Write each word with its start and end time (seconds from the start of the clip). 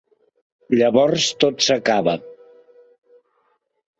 Llavors 0.79 1.27
tot 1.43 1.61
s'acaba. 1.67 2.15